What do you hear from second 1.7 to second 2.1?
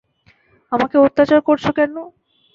কেন?